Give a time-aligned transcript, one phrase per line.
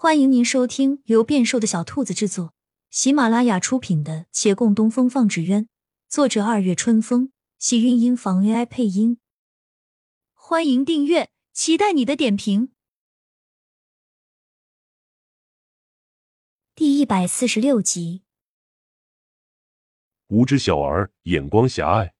[0.00, 2.54] 欢迎您收听由变瘦的小兔子制作、
[2.88, 5.64] 喜马拉雅出品的《且共东风放纸鸢》，
[6.08, 9.18] 作者二月春风，喜韵音房 AI 配音。
[10.34, 12.70] 欢迎订阅，期待你的点评。
[16.76, 18.22] 第一百四十六集，
[20.28, 22.14] 无知小儿眼光狭隘。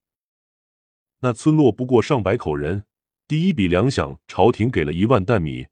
[1.21, 2.85] 那村落不过上百口人，
[3.29, 5.69] 第一笔粮饷，朝廷给了一万担米，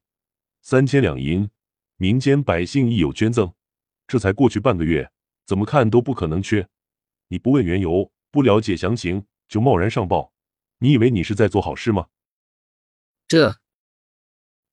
[0.61, 1.49] 三千两银。
[1.99, 3.53] 民间百姓亦有捐赠，
[4.07, 5.11] 这才过去半个月，
[5.47, 6.69] 怎么看都不可能缺。
[7.29, 10.31] 你不问缘由，不了解详情，就贸然上报，
[10.77, 12.09] 你以为你是在做好事吗？
[13.27, 13.59] 这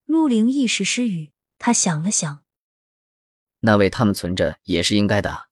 [0.04, 2.44] 陆凌一时失语，他想了想，
[3.60, 5.48] 那为他们存着也是应该的，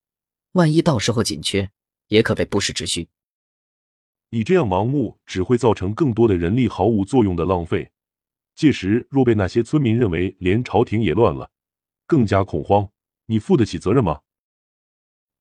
[0.52, 1.70] 万一到时候紧缺，
[2.08, 3.08] 也可谓不时之需。
[4.28, 7.90] 你这样盲目，只会造成更多的人力毫无作用的浪费。
[8.54, 11.50] 届时若被那些村民认为连朝廷也乱了，
[12.12, 12.90] 更加恐慌，
[13.24, 14.20] 你负得起责任吗？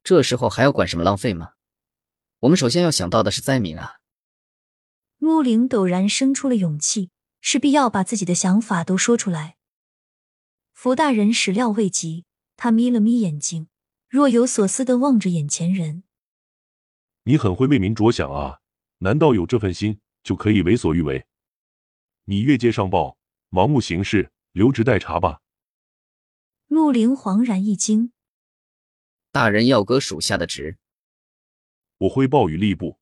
[0.04, 1.56] 这时候还要管什么浪费吗？
[2.40, 4.00] 我们首先要想到的是灾民啊！
[5.18, 7.10] 陆凌陡然生出了勇气，
[7.42, 9.58] 势必要把自己的想法都说出来。
[10.72, 12.24] 福大人始料未及，
[12.56, 13.68] 他眯了眯眼睛，
[14.08, 16.04] 若有所思的望着眼前人。
[17.24, 18.62] 你很会为民着想啊！
[19.00, 21.26] 难道有这份心就可以为所欲为？
[22.24, 23.18] 你越界上报，
[23.50, 25.42] 盲目行事，留职待查吧。
[26.72, 28.14] 陆凌恍然一惊，
[29.34, 30.78] 大人要革属下的职，
[31.98, 32.96] 我会报与吏部。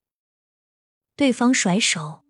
[1.16, 2.22] 对方甩手，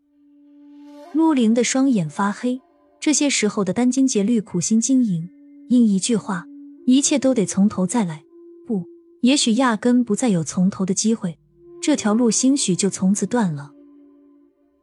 [1.14, 2.60] 陆凌的双眼发黑。
[3.00, 5.30] 这些时候的殚精竭虑、苦心经营，
[5.70, 6.46] 因一句话，
[6.86, 8.26] 一切都得从头再来。
[8.68, 8.86] 不，
[9.22, 11.40] 也许压根不再有从头的机会，
[11.82, 13.72] 这条路兴许就从此断了。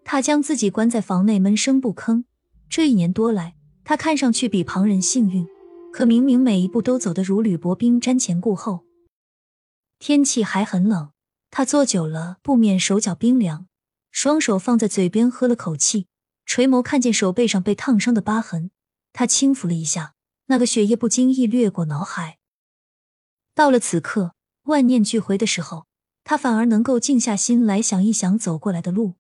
[0.05, 2.25] 他将自己关在房内，闷声不吭。
[2.71, 5.47] 这一年多来，他看上去比旁人幸运。
[5.97, 8.84] 可明明每一步都走得如履薄冰，瞻前顾后。
[9.98, 11.12] 天气还很冷，
[11.50, 13.66] 他坐久了不免手脚冰凉，
[14.11, 16.06] 双手放在嘴边喝了口气，
[16.44, 18.71] 垂眸看见手背上被烫伤的疤痕，
[19.15, 20.12] 他轻抚了一下，
[20.48, 22.37] 那个血液不经意掠过脑海。
[23.54, 24.34] 到了此刻，
[24.65, 25.87] 万念俱灰的时候，
[26.25, 29.15] 他反而能够静下心来想一想走过来的路。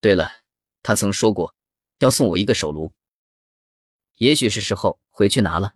[0.00, 0.38] 对了，
[0.82, 1.54] 他曾说过
[1.98, 2.90] 要送我一个手炉。
[4.20, 5.74] 也许是时候回去拿了。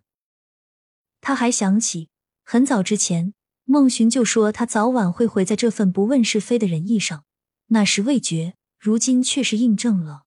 [1.22, 2.10] 他还想起
[2.43, 3.32] 很早之前，
[3.65, 7.25] 孟寻就说他早晚会毁在这份不问是非的仁义上，
[7.69, 10.25] 那时未觉，如今却是印证了。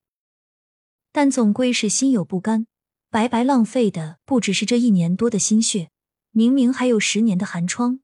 [1.11, 2.66] 但总归是心有不甘，
[3.11, 5.91] 白白浪费的不只是这一年多的心血，
[6.31, 8.00] 明明还有十年的寒窗，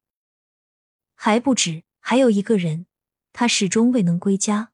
[1.16, 2.86] 还不止，还有一个人，
[3.32, 4.70] 他始终未能归家。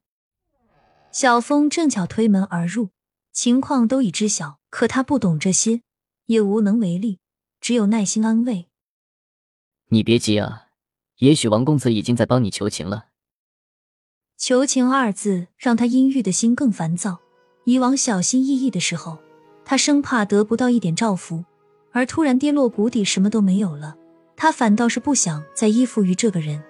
[1.11, 2.91] 小峰正巧推门而入，
[3.33, 4.60] 情况都已知晓。
[4.71, 5.83] 可他不懂这些，
[6.27, 7.19] 也无能为力，
[7.61, 8.69] 只有耐心安慰。
[9.89, 10.69] 你别急啊，
[11.19, 13.07] 也许王公子已经在帮你求情了。
[14.39, 17.19] 求情二字让他阴郁的心更烦躁。
[17.65, 19.19] 以往小心翼翼的时候，
[19.65, 21.45] 他生怕得不到一点照拂，
[21.93, 23.97] 而突然跌落谷底，什么都没有了，
[24.35, 26.63] 他反倒是不想再依附于这个人，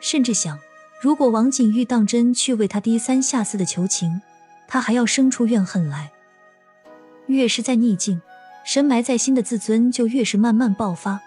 [0.00, 0.58] 甚至想，
[1.02, 4.22] 如果王景玉当真去为他低三下四的求情，
[4.66, 6.12] 他还要生出怨恨来。
[7.28, 8.20] 越是在逆境，
[8.64, 11.20] 深埋在心的自尊就越是慢慢爆发，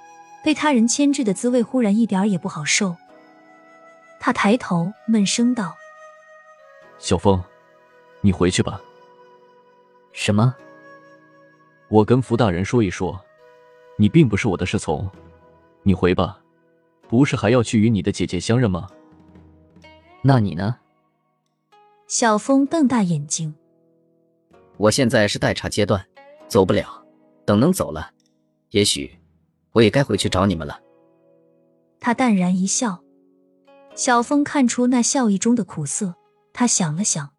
[0.43, 2.95] 被他人牵制的滋味忽然一点也不好受。
[4.19, 5.75] 他抬头闷声道
[6.99, 7.41] ：“小风，
[8.21, 8.81] 你回去吧。
[10.13, 10.53] ”“什么
[11.89, 13.19] ？”“我跟福大人说一说，
[13.97, 15.09] 你并不是我的侍从，
[15.83, 16.39] 你回吧。
[17.07, 18.87] 不是还要去与你的姐姐相认吗
[20.23, 20.77] ？”“那你呢？”
[22.07, 23.55] 小风瞪大眼睛。
[24.81, 26.03] 我现在是待查阶段，
[26.47, 27.05] 走不了。
[27.45, 28.09] 等能走了，
[28.71, 29.15] 也许
[29.73, 30.79] 我也该回去找你们了。
[31.99, 33.03] 他淡然一笑，
[33.93, 36.15] 小峰看出那笑意中的苦涩，
[36.51, 37.29] 他想了想：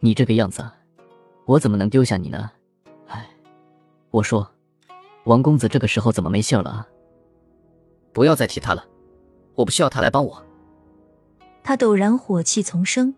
[0.00, 0.68] 你这个样子，
[1.44, 2.50] 我怎么能丢下你呢？
[3.06, 3.28] 哎，
[4.10, 4.50] 我说，
[5.26, 6.88] 王公子这个时候怎么没信了啊？
[8.12, 8.84] 不要再提他了，
[9.54, 10.42] 我不需要他来帮我。
[11.62, 13.14] 他陡然火气丛生，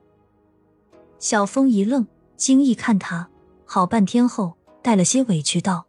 [1.19, 2.07] 小峰一愣。
[2.39, 3.29] 惊异看他，
[3.67, 5.89] 好半天后，带了些委屈道：“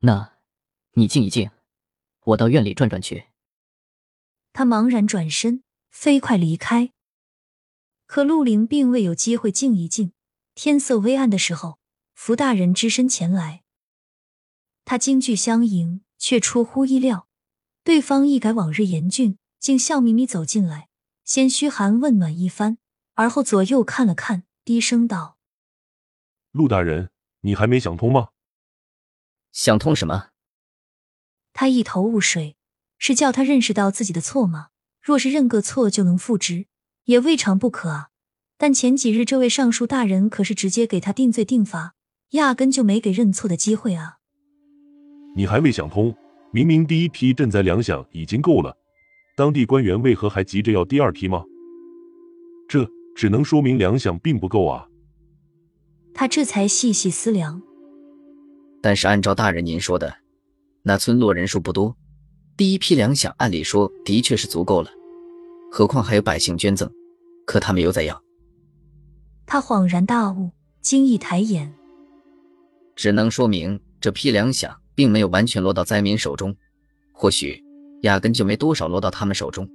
[0.00, 0.32] 那，
[0.94, 1.50] 你静一静，
[2.24, 3.26] 我到院里转转去。”
[4.54, 6.90] 他茫然转身，飞快离开。
[8.06, 10.12] 可陆凌并未有机会静一静。
[10.54, 11.78] 天色微暗的时候，
[12.14, 13.62] 福大人只身前来，
[14.86, 17.28] 他惊惧相迎，却出乎意料，
[17.84, 20.88] 对方一改往日严峻，竟笑眯眯走进来，
[21.26, 22.78] 先嘘寒问暖一番，
[23.12, 24.44] 而后左右看了看。
[24.66, 25.38] 低声道
[26.50, 27.10] ：“陆大人，
[27.42, 28.30] 你还没想通吗？”
[29.54, 30.30] 想通什么？
[31.52, 32.56] 他一头雾水，
[32.98, 34.70] 是叫他认识到自己的错吗？
[35.00, 36.66] 若是认个错就能复职，
[37.04, 38.08] 也未尝不可啊。
[38.56, 41.94] 但前几日这位尚书大人可是直接给他定罪定罚，
[42.30, 44.18] 压根就没给认错的机会啊！
[45.36, 46.12] 你还未想通？
[46.50, 48.76] 明明第一批赈灾粮饷已经够了，
[49.36, 51.44] 当地官员为何还急着要第二批吗？
[52.68, 52.84] 这
[53.16, 54.86] 只能说明粮饷并不够啊！
[56.12, 57.62] 他这才细细思量。
[58.82, 60.14] 但是按照大人您说的，
[60.82, 61.96] 那村落人数不多，
[62.58, 64.90] 第一批粮饷按理说的确是足够了，
[65.72, 66.88] 何况还有百姓捐赠，
[67.46, 68.22] 可他们又在要。
[69.46, 70.50] 他恍然大悟，
[70.82, 71.72] 惊异抬眼，
[72.94, 76.54] 只能说明这批粮饷并没有完全落到灾民手中，
[77.12, 77.64] 或许
[78.02, 79.66] 压根就没多少落到他们手中，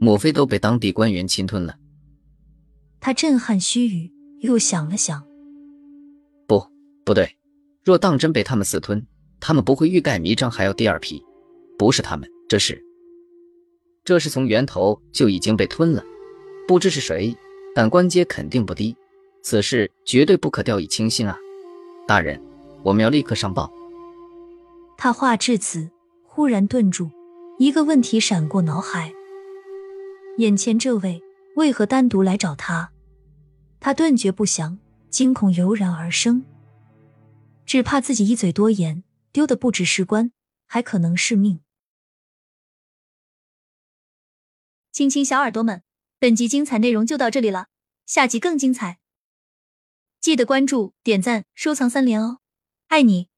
[0.00, 1.76] 莫非都被当地官员侵吞了？
[3.00, 4.10] 他震撼须臾，
[4.40, 5.24] 又想了想，
[6.46, 6.62] 不，
[7.02, 7.36] 不对，
[7.82, 9.06] 若当真被他们私吞，
[9.40, 11.24] 他们不会欲盖弥彰还要第二批，
[11.78, 12.84] 不是他们，这是，
[14.04, 16.04] 这是从源头就已经被吞了，
[16.68, 17.34] 不知是谁，
[17.74, 18.94] 但官阶肯定不低，
[19.42, 21.38] 此事绝对不可掉以轻心啊！
[22.06, 22.38] 大人，
[22.82, 23.72] 我们要立刻上报。
[24.98, 25.88] 他话至此，
[26.22, 27.08] 忽然顿住，
[27.58, 29.14] 一个问题闪过脑海：
[30.36, 31.22] 眼前这位。
[31.60, 32.90] 为何单独来找他？
[33.80, 34.78] 他顿觉不祥，
[35.10, 36.42] 惊恐油然而生，
[37.66, 40.32] 只怕自己一嘴多言，丢的不只是官，
[40.66, 41.60] 还可能是命。
[44.90, 45.82] 亲亲小耳朵们，
[46.18, 47.68] 本集精彩内容就到这里了，
[48.06, 48.98] 下集更精彩，
[50.18, 52.38] 记得关注、点赞、收藏三连哦，
[52.88, 53.29] 爱你！